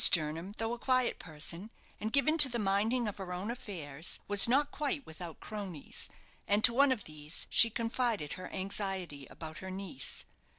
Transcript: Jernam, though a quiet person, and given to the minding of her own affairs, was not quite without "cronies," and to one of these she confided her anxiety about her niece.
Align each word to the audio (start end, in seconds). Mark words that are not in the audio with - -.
Jernam, 0.03 0.55
though 0.57 0.73
a 0.73 0.79
quiet 0.79 1.19
person, 1.19 1.69
and 1.99 2.11
given 2.11 2.35
to 2.39 2.49
the 2.49 2.57
minding 2.57 3.07
of 3.07 3.17
her 3.17 3.31
own 3.31 3.51
affairs, 3.51 4.19
was 4.27 4.47
not 4.47 4.71
quite 4.71 5.05
without 5.05 5.39
"cronies," 5.39 6.09
and 6.47 6.63
to 6.63 6.73
one 6.73 6.91
of 6.91 7.03
these 7.03 7.45
she 7.51 7.69
confided 7.69 8.33
her 8.33 8.49
anxiety 8.51 9.27
about 9.27 9.59
her 9.59 9.69
niece. 9.69 10.25